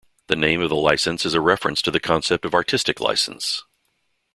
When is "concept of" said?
1.99-2.55